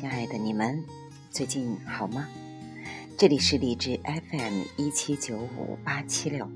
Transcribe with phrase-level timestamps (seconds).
[0.00, 0.82] 亲爱的你们，
[1.30, 2.26] 最近好吗？
[3.18, 6.50] 这里是荔枝 FM 一七九五八七六，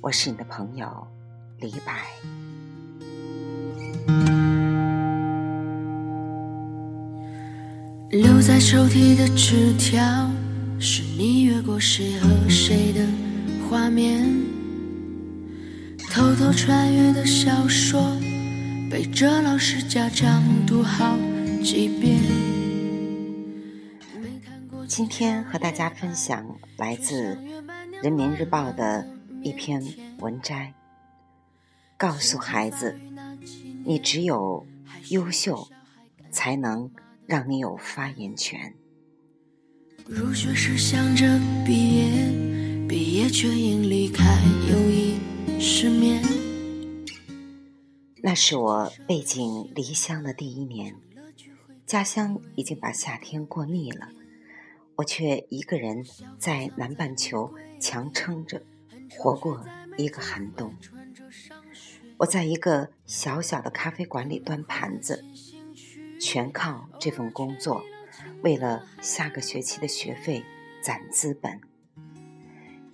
[0.00, 1.06] 我是你的朋友
[1.60, 1.92] 李柏。
[8.08, 10.02] 留在抽屉的纸条，
[10.80, 13.06] 是你越过谁和谁的
[13.68, 14.24] 画面；
[16.10, 18.16] 偷偷穿越的小说，
[18.90, 21.18] 背着老师家长读好
[21.62, 22.47] 几遍。
[24.98, 27.36] 今天和大家分享来自
[28.02, 29.08] 《人民日报》的
[29.44, 29.80] 一篇
[30.18, 30.74] 文摘，
[31.96, 32.98] 告诉孩子：
[33.84, 34.66] 你只有
[35.10, 35.68] 优秀，
[36.32, 36.90] 才能。
[37.28, 38.74] 让你有发言权。
[40.04, 44.24] 入学时想着毕业，毕业却因离开
[44.68, 45.20] 友谊
[45.60, 46.20] 失眠。
[48.20, 50.96] 那是我背井离乡的第一年，
[51.86, 54.08] 家乡已经把夏天过腻了，
[54.98, 56.04] 我却一个人
[56.40, 58.60] 在南半球强撑着，
[59.16, 59.64] 活过
[59.96, 60.74] 一个寒冬。
[62.16, 65.24] 我在一个小小的咖啡馆里端盘子。
[66.20, 67.80] 全靠这份工作，
[68.42, 70.44] 为了下个学期的学费
[70.82, 71.60] 攒资本。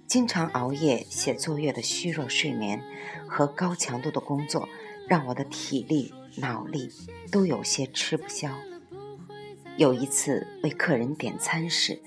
[0.07, 2.83] 经常熬夜写作业的虚弱睡眠
[3.27, 4.69] 和高强度的工作，
[5.09, 6.91] 让我的体力、脑力
[7.33, 8.55] 都有些吃不消。
[9.77, 12.01] 有一次为客人点餐时，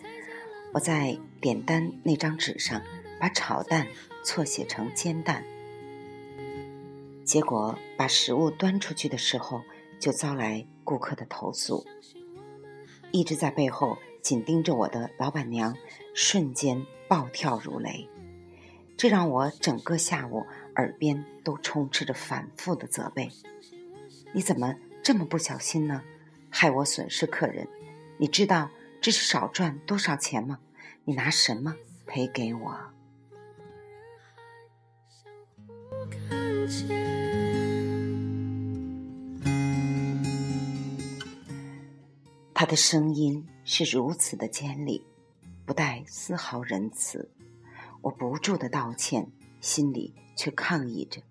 [0.74, 2.82] 我在点单那张纸上
[3.20, 3.88] 把炒蛋
[4.24, 5.44] 错写成煎蛋，
[7.26, 9.62] 结果把食物端出去的时候。
[10.00, 11.84] 就遭来顾客的投诉，
[13.12, 15.76] 一直在背后紧盯着我的老板娘
[16.14, 18.08] 瞬间暴跳如雷，
[18.96, 20.46] 这让我整个下午
[20.76, 23.32] 耳边都充斥着反复的责备
[24.34, 26.04] ：“你怎么这么不小心呢？
[26.50, 27.68] 害我损失客人！
[28.18, 28.70] 你知道
[29.02, 30.60] 这是少赚多少钱吗？
[31.04, 31.76] 你拿什么
[32.06, 32.78] 赔给我？”
[42.54, 45.06] 他的声音是如此的尖利，
[45.66, 47.30] 不带丝毫仁慈。
[48.02, 49.32] 我不住的道歉，
[49.62, 51.22] 心里却抗议着。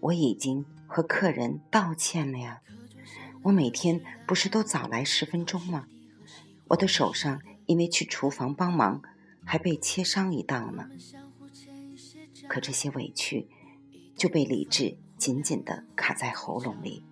[0.00, 2.62] 我已经和客人道歉了呀，
[3.44, 5.86] 我每天不是都早来十分钟吗？
[6.68, 9.02] 我的手上因为去厨房帮忙，
[9.44, 10.88] 还被切伤一道呢。
[12.48, 13.46] 可这些委屈
[14.16, 17.04] 就被理智紧紧的卡在喉咙里。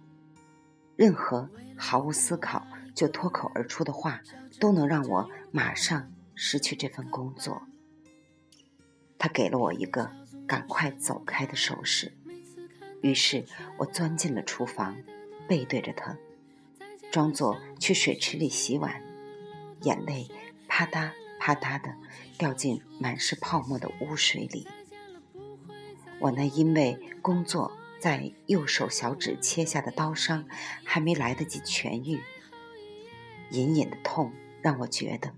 [0.97, 4.22] 任何毫无思考就脱口而出的话，
[4.59, 7.62] 都能让我马上失去这份工作。
[9.19, 10.10] 他给了我一个
[10.47, 12.16] 赶快走开的手势，
[13.03, 13.44] 于是
[13.76, 14.97] 我钻进了厨房，
[15.52, 16.16] 背对着他，
[17.10, 19.02] 装作去水池里洗碗，
[19.82, 20.26] 眼泪
[20.66, 21.94] 啪嗒啪嗒的
[22.38, 24.66] 掉进满是泡沫的污水里。
[26.20, 27.70] 我那因为工作。
[28.00, 30.44] 在右手小指切下的刀伤
[30.82, 32.20] 还没来得及痊愈，
[33.50, 35.32] 隐隐的痛让我觉得，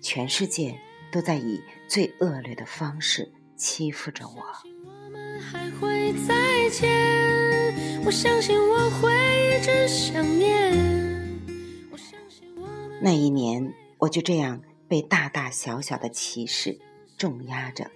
[0.00, 0.80] 全世界
[1.12, 4.42] 都在以最恶劣的方式欺负着我。
[5.50, 9.10] 还会再见，我相信我会
[9.56, 10.72] 一直想念
[13.00, 16.78] 那一年，我就这样被大大小小的歧视
[17.18, 17.90] 重压着，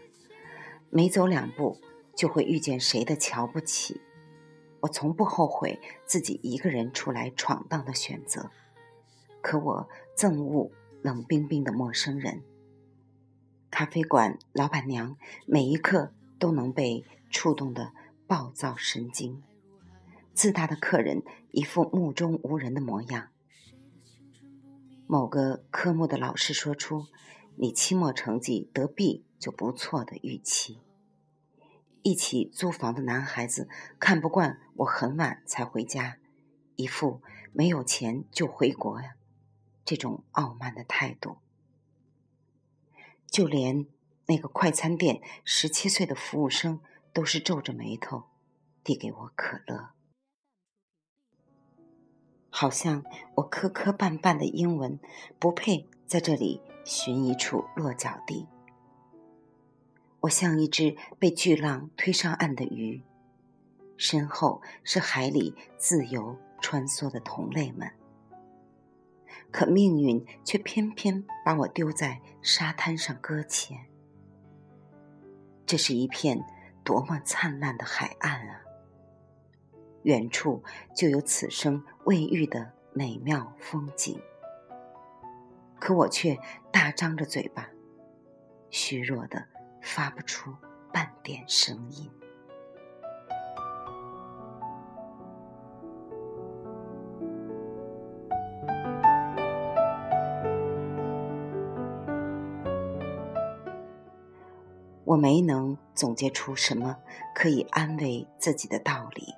[0.91, 1.79] 每走两步。
[2.17, 4.01] 就会遇见谁的瞧不起，
[4.81, 8.51] 我从不后悔自己一个人出来闯荡的选择，
[9.43, 9.87] 可我
[10.17, 10.71] 憎恶
[11.03, 12.43] 冷冰冰的陌生人。
[13.71, 17.93] 咖啡馆老板娘每一刻都能被触动的
[18.27, 19.43] 暴躁神经，
[20.35, 23.29] 自大的客人一副目中无人的模样。
[25.07, 27.07] 某个科目的老师说出
[27.57, 30.81] “你期末成绩得 B 就不错”的预期。
[32.03, 33.69] 一起租房的男孩子
[33.99, 36.19] 看不惯我很晚才回家，
[36.77, 37.21] 一副
[37.53, 39.17] 没有钱就回国呀
[39.85, 41.39] 这种傲慢的态度。
[43.29, 43.87] 就连
[44.29, 46.81] 那个快餐店十七岁的服务生
[47.13, 48.25] 都是皱着眉头
[48.83, 49.91] 递给我可乐，
[52.51, 53.05] 好像
[53.37, 54.99] 我磕磕绊绊的英文
[55.39, 58.47] 不配在这里寻一处落脚地。
[60.21, 63.03] 我像一只被巨浪推上岸的鱼，
[63.97, 67.93] 身后是海里自由穿梭的同类们。
[69.53, 73.87] 可命运却偏偏把我丢在沙滩上搁浅。
[75.67, 76.43] 这是一片
[76.85, 78.61] 多么灿烂的海岸啊！
[80.05, 80.63] 远处
[80.95, 84.23] 就有此生未遇的美妙风景，
[85.81, 86.39] 可我却
[86.71, 87.69] 大张着嘴巴，
[88.71, 89.45] 虚弱的
[89.83, 90.55] 发不出
[90.93, 92.09] 半点声音。
[105.17, 106.99] 我没能总结出什么
[107.35, 109.35] 可以安慰自己的道理。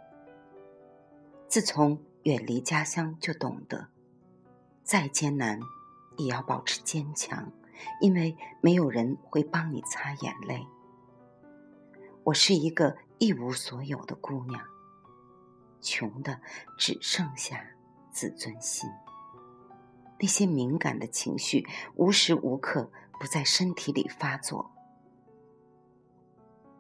[1.47, 3.87] 自从远离家乡，就懂得，
[4.83, 5.61] 再艰难
[6.17, 7.53] 也要保持坚强，
[8.01, 10.67] 因为没有人会帮你擦眼泪。
[12.25, 14.61] 我是一个一无所有的姑娘，
[15.81, 16.41] 穷的
[16.77, 17.65] 只剩下
[18.11, 18.91] 自尊心。
[20.19, 21.65] 那些敏感的情绪
[21.95, 22.91] 无时无刻
[23.21, 24.73] 不在身体里发作。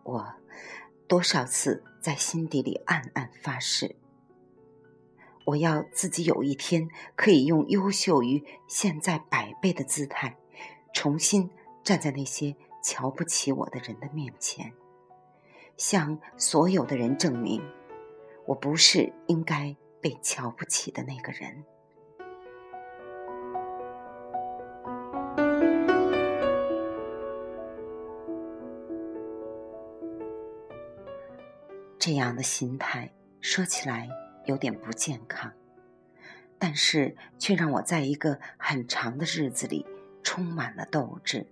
[0.08, 0.26] 我
[1.06, 3.94] 多少次在心底里暗暗发誓，
[5.44, 10.38] 我要自己有一天可以用优秀于现在百倍的姿态，
[10.94, 11.50] 重新
[11.84, 14.72] 站在那些瞧不起我的人的面前，
[15.76, 17.62] 向所有的人证明，
[18.46, 21.64] 我不是应该被瞧不起的那个人。
[31.98, 34.08] 这样的心态说起来
[34.44, 35.52] 有点不健康，
[36.56, 39.84] 但是却让我在一个很长的日子里
[40.22, 41.44] 充满了斗志。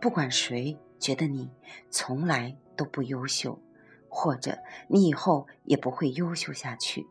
[0.00, 1.50] 不管谁觉得你
[1.90, 3.60] 从来都不优秀，
[4.08, 4.56] 或者
[4.88, 7.06] 你以后也不会优秀下去，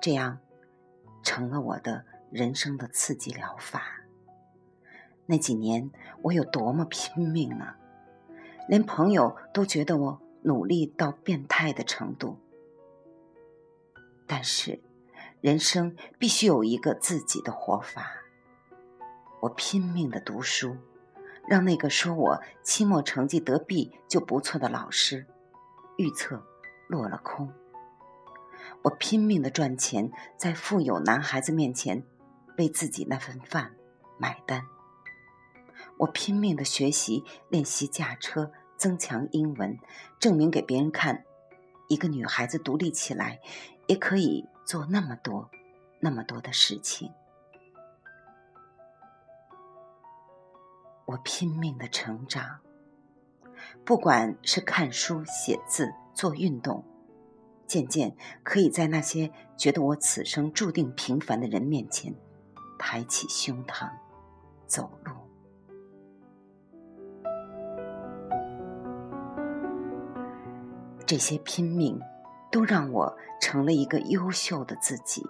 [0.00, 0.40] 这样
[1.22, 3.82] 成了我的人生的刺激疗法。
[5.26, 5.90] 那几年
[6.22, 7.78] 我有多么拼命啊！
[8.68, 10.23] 连朋友都觉得我。
[10.44, 12.38] 努力到变态的程度，
[14.26, 14.82] 但是
[15.40, 18.12] 人生必须有一个自己的活法。
[19.40, 20.76] 我拼命的读书，
[21.48, 25.26] 让那个说我期末成绩得 B 就不错的老师
[25.96, 26.44] 预测
[26.88, 27.50] 落了空。
[28.82, 32.04] 我拼命的赚钱，在富有男孩子面前
[32.58, 33.74] 为自己那份饭
[34.18, 34.66] 买单。
[35.96, 38.52] 我拼命的学习练习驾车。
[38.76, 39.78] 增强英文，
[40.18, 41.24] 证明给别人看，
[41.88, 43.40] 一个女孩子独立起来，
[43.86, 45.50] 也可以做那么多、
[46.00, 47.12] 那么多的事情。
[51.06, 52.60] 我拼命的成长，
[53.84, 56.82] 不管是看书、写字、做运动，
[57.66, 62.14] 渐渐可以在那些觉得我此生注定平凡的人面前，
[62.78, 63.90] 抬起胸膛，
[64.66, 65.23] 走路。
[71.06, 72.00] 这些拼命，
[72.50, 75.26] 都让我成了一个优秀的自己，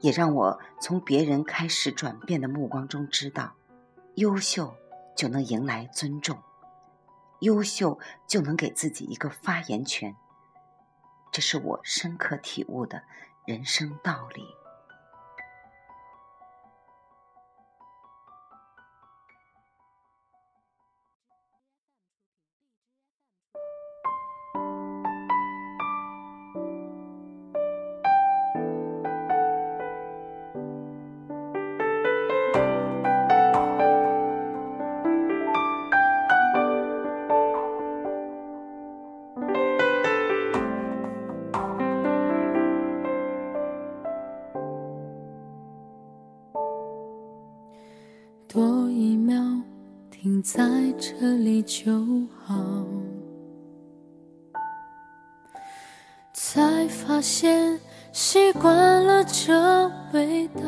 [0.00, 3.54] 也让我从别人开始转变的目光中知道，
[4.14, 4.74] 优秀
[5.16, 6.38] 就能迎来尊重，
[7.40, 10.14] 优秀就能给自己一个发言权。
[11.32, 13.02] 这是我深刻体悟的
[13.44, 14.57] 人生道理。
[48.48, 49.62] 多一秒，
[50.10, 52.82] 停在这里就好。
[56.32, 57.78] 才发现
[58.10, 60.62] 习惯了这味道。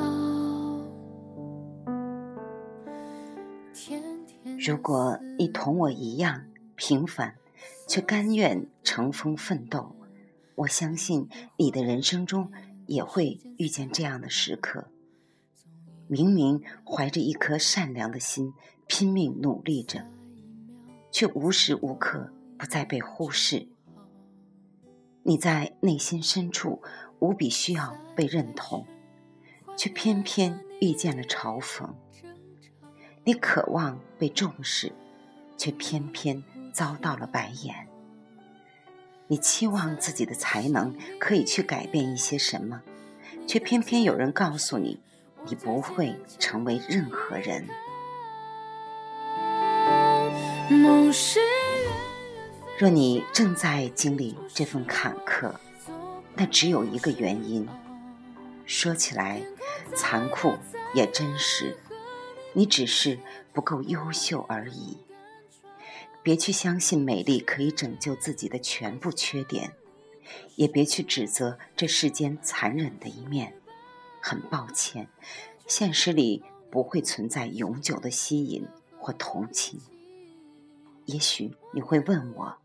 [4.58, 6.44] 如果你同我一样
[6.76, 7.34] 平凡，
[7.88, 9.96] 却甘愿乘风奋斗，
[10.54, 12.52] 我相信你的人生中
[12.86, 14.88] 也会遇见这样的时刻。
[16.10, 18.52] 明明怀着一颗善良的心，
[18.88, 20.04] 拼命努力着，
[21.12, 23.68] 却无时无刻不在被忽视。
[25.22, 26.82] 你在内心深处
[27.20, 28.84] 无比需要被认同，
[29.76, 31.88] 却偏偏遇见了嘲讽。
[33.22, 34.92] 你渴望被重视，
[35.56, 37.86] 却偏偏遭到了白眼。
[39.28, 42.82] 你期望自己的才能可以去改变一些什么，
[43.46, 44.98] 却偏偏有人告诉你。
[45.46, 47.66] 你不会成为任何人。
[52.78, 55.52] 若你正在经历这份坎坷，
[56.34, 57.68] 那只有一个原因：
[58.64, 59.42] 说起来
[59.94, 60.54] 残酷
[60.94, 61.76] 也真实，
[62.54, 63.18] 你只是
[63.52, 64.96] 不够优秀而已。
[66.22, 69.72] 别去相信美丽可以拯救自己的全部缺点，
[70.56, 73.54] 也别去指责这世间残忍的一面。
[74.20, 75.08] 很抱歉，
[75.66, 78.66] 现实里不会存在永久的吸引
[78.98, 79.80] 或同情。
[81.06, 82.56] 也许你会问我，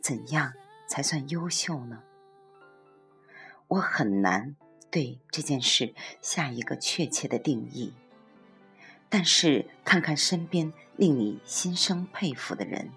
[0.00, 0.52] 怎样
[0.86, 2.02] 才算优秀呢？
[3.68, 4.56] 我很难
[4.90, 7.92] 对这件事下一个确切的定义。
[9.08, 12.90] 但是看看身边令你心生佩服的人，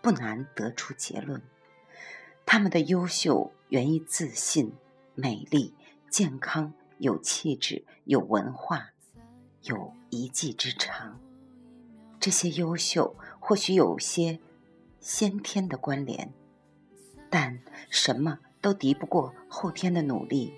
[0.00, 1.42] 不难得出结论：
[2.46, 4.72] 他们的优秀源于自信、
[5.14, 5.74] 美丽、
[6.08, 8.90] 健康、有气质、有文化、
[9.62, 11.18] 有一技之长。
[12.20, 14.38] 这些优秀或许有些
[15.00, 16.32] 先天的关联，
[17.30, 20.52] 但什么都敌不过后天的努力。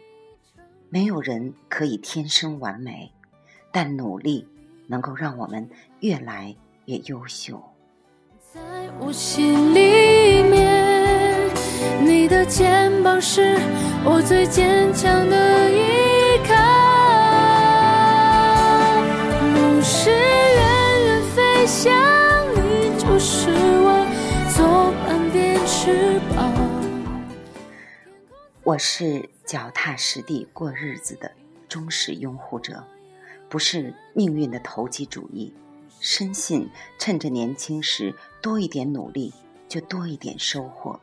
[0.89, 3.13] 没有人可以天生完美，
[3.71, 4.47] 但努力。
[4.91, 5.71] 能够让我们
[6.01, 6.53] 越来
[6.87, 7.63] 越优秀。
[8.53, 8.61] 在
[8.99, 11.49] 我心里面，
[12.05, 13.57] 你的肩膀是
[14.05, 16.10] 我最坚强的依
[16.47, 16.55] 靠。
[19.53, 21.91] 梦是远远飞翔，
[22.55, 23.51] 你就是
[23.83, 24.07] 我
[24.55, 26.39] 左半边翅膀。
[28.63, 31.33] 我是脚踏实地过日子的
[31.69, 32.85] 忠实拥护者。
[33.49, 35.53] 不是命运的投机主义，
[35.99, 36.71] 深信
[37.01, 39.35] 趁着年轻时多一点努力，
[39.69, 41.01] 就多一点收获。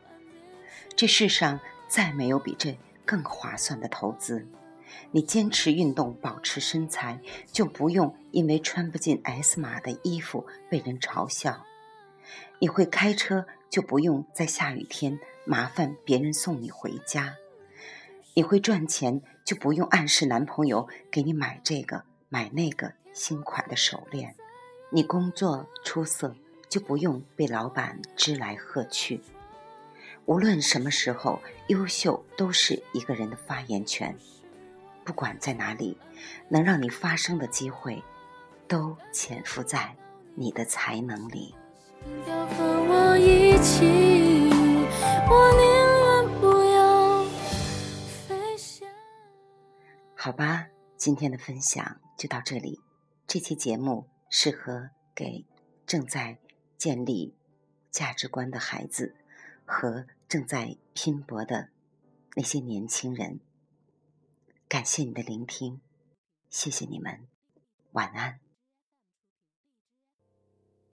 [0.96, 4.46] 这世上再没有比这更划算的投资。
[5.10, 7.20] 你坚持运动，保持身材，
[7.52, 11.64] 就不用因为穿不进 S 码的衣服被人嘲笑。
[12.58, 17.36] 你会开车，就不用在下雨天麻烦别人送你回家。
[18.34, 22.04] 你会赚钱，就不用暗示男朋友给你买这个。
[22.30, 24.34] 买那个新款的手链，
[24.90, 26.36] 你工作出色，
[26.68, 29.22] 就不用被老板支来喝去。
[30.26, 34.14] 无论什么时候，优秀都是一个人的发言权。
[35.08, 35.96] 不管在哪里，
[36.50, 38.04] 能让你发声的机会，
[38.68, 39.96] 都潜伏在
[40.34, 41.54] 你的才能里。
[50.14, 50.66] 好吧，
[50.98, 51.98] 今天的分享。
[52.18, 52.78] 就到这里，
[53.26, 55.46] 这期节目适合给
[55.86, 56.36] 正在
[56.76, 57.34] 建立
[57.90, 59.16] 价值观的孩子
[59.64, 61.70] 和正在拼搏的
[62.34, 63.40] 那些年轻人。
[64.68, 65.80] 感谢你的聆听，
[66.50, 67.26] 谢谢你们，
[67.92, 68.38] 晚安。